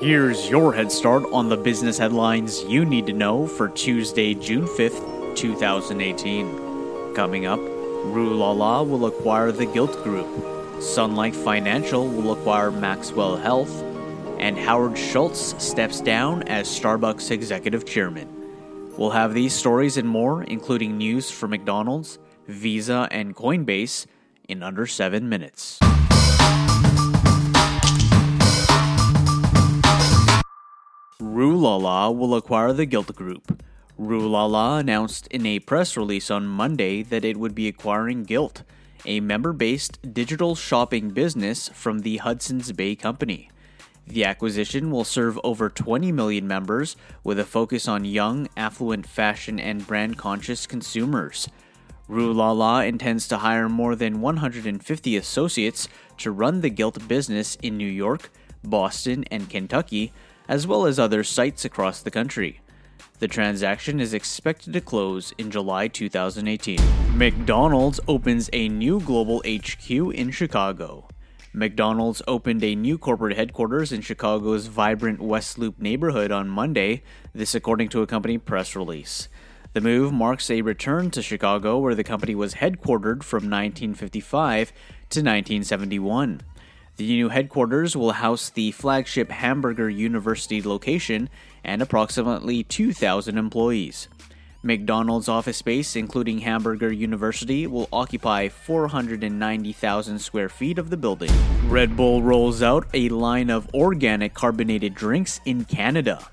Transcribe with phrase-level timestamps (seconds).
[0.00, 4.64] Here's your head start on the business headlines you need to know for Tuesday, June
[4.64, 7.14] 5th, 2018.
[7.16, 10.28] Coming up, Rue La La will acquire the Gilt Group,
[10.80, 13.82] Sun Life Financial will acquire Maxwell Health,
[14.38, 18.28] and Howard Schultz steps down as Starbucks executive chairman.
[18.96, 24.06] We'll have these stories and more, including news for McDonald's, Visa, and Coinbase,
[24.48, 25.80] in under seven minutes.
[31.38, 33.62] Rue La La will acquire the Gilt Group.
[33.96, 38.24] Rue La La announced in a press release on Monday that it would be acquiring
[38.24, 38.64] Gilt,
[39.06, 43.50] a member based digital shopping business from the Hudson's Bay Company.
[44.04, 49.60] The acquisition will serve over 20 million members with a focus on young, affluent, fashion,
[49.60, 51.48] and brand conscious consumers.
[52.08, 57.56] Rue La La intends to hire more than 150 associates to run the Gilt business
[57.62, 58.32] in New York,
[58.64, 60.12] Boston, and Kentucky,
[60.48, 62.60] as well as other sites across the country.
[63.18, 66.78] The transaction is expected to close in July 2018.
[67.16, 71.08] McDonald's opens a new global HQ in Chicago.
[71.52, 77.02] McDonald's opened a new corporate headquarters in Chicago's vibrant West Loop neighborhood on Monday,
[77.34, 79.28] this according to a company press release.
[79.72, 84.68] The move marks a return to Chicago, where the company was headquartered from 1955
[85.10, 86.42] to 1971.
[86.98, 91.30] The new headquarters will house the flagship Hamburger University location
[91.62, 94.08] and approximately 2,000 employees.
[94.64, 101.30] McDonald's office space, including Hamburger University, will occupy 490,000 square feet of the building.
[101.68, 106.26] Red Bull rolls out a line of organic carbonated drinks in Canada.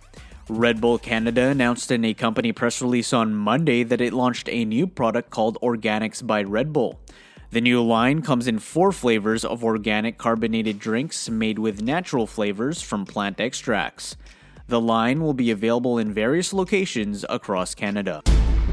[0.49, 4.65] Red Bull Canada announced in a company press release on Monday that it launched a
[4.65, 6.99] new product called Organics by Red Bull.
[7.51, 12.81] The new line comes in four flavors of organic carbonated drinks made with natural flavors
[12.81, 14.15] from plant extracts.
[14.67, 18.23] The line will be available in various locations across Canada.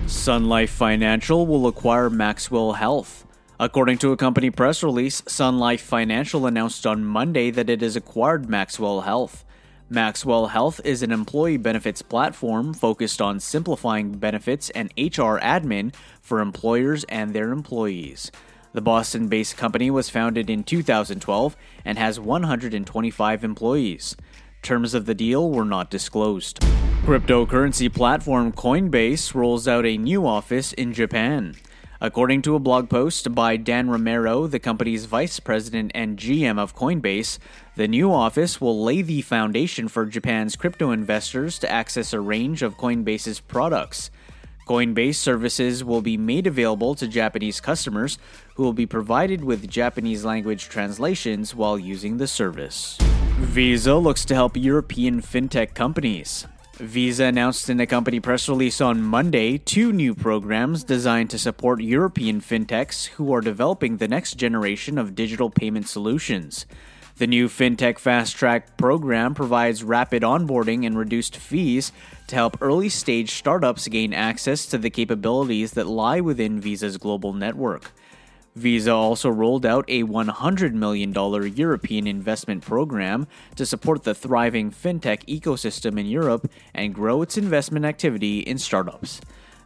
[0.07, 3.27] Sun Life Financial will acquire Maxwell Health.
[3.61, 7.95] According to a company press release, Sun Life Financial announced on Monday that it has
[7.95, 9.45] acquired Maxwell Health.
[9.91, 16.41] Maxwell Health is an employee benefits platform focused on simplifying benefits and HR admin for
[16.41, 18.33] employers and their employees.
[18.73, 24.17] The Boston based company was founded in 2012 and has 125 employees.
[24.63, 26.61] Terms of the deal were not disclosed.
[27.05, 31.57] Cryptocurrency platform Coinbase rolls out a new office in Japan.
[32.01, 36.75] According to a blog post by Dan Romero, the company's vice president and GM of
[36.75, 37.39] Coinbase,
[37.77, 42.63] the new office will lay the foundation for Japan's crypto investors to access a range
[42.63, 44.11] of Coinbase's products.
[44.67, 48.19] Coinbase services will be made available to Japanese customers
[48.55, 52.97] who will be provided with Japanese language translations while using the service.
[53.39, 56.47] Visa looks to help European fintech companies.
[56.77, 61.83] Visa announced in a company press release on Monday two new programs designed to support
[61.83, 66.67] European fintechs who are developing the next generation of digital payment solutions.
[67.19, 71.93] The new FinTech Fast Track program provides rapid onboarding and reduced fees
[72.29, 77.35] to help early stage startups gain access to the capabilities that lie within Visa's global
[77.35, 77.93] network.
[78.55, 81.13] Visa also rolled out a $100 million
[81.55, 87.85] European investment program to support the thriving fintech ecosystem in Europe and grow its investment
[87.85, 89.21] activity in startups.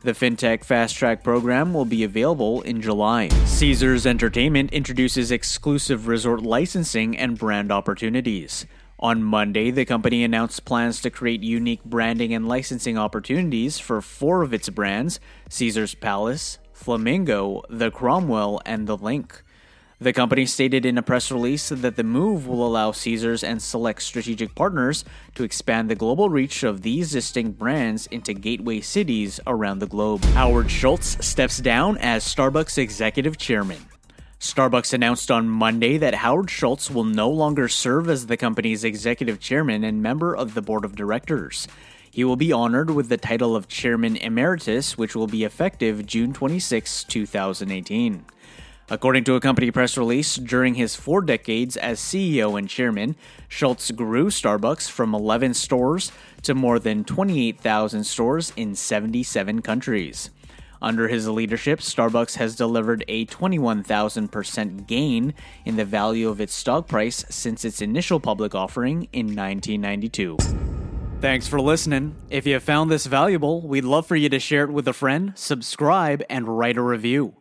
[0.06, 3.26] The FinTech Fast Track program will be available in July.
[3.26, 8.66] Caesars Entertainment introduces exclusive resort licensing and brand opportunities.
[9.00, 14.42] On Monday, the company announced plans to create unique branding and licensing opportunities for four
[14.42, 15.18] of its brands
[15.48, 19.40] Caesars Palace, Flamingo, the Cromwell, and the LINQ.
[19.98, 24.02] The company stated in a press release that the move will allow Caesars and select
[24.02, 29.78] strategic partners to expand the global reach of these distinct brands into gateway cities around
[29.78, 30.22] the globe.
[30.34, 33.86] Howard Schultz steps down as Starbucks executive chairman.
[34.38, 39.40] Starbucks announced on Monday that Howard Schultz will no longer serve as the company's executive
[39.40, 41.66] chairman and member of the board of directors.
[42.10, 46.34] He will be honored with the title of Chairman Emeritus, which will be effective June
[46.34, 48.26] 26, 2018.
[48.88, 53.16] According to a company press release, during his four decades as CEO and chairman,
[53.48, 56.12] Schultz grew Starbucks from 11 stores
[56.42, 60.30] to more than 28,000 stores in 77 countries.
[60.80, 65.34] Under his leadership, Starbucks has delivered a 21,000% gain
[65.64, 70.36] in the value of its stock price since its initial public offering in 1992.
[71.20, 72.14] Thanks for listening.
[72.30, 75.32] If you found this valuable, we'd love for you to share it with a friend,
[75.34, 77.34] subscribe, and write a review.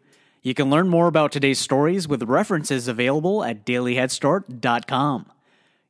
[0.45, 5.25] You can learn more about today's stories with references available at dailyheadstart.com.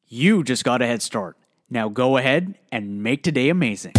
[0.08, 1.36] You just got a head start.
[1.70, 3.92] Now go ahead and make today amazing.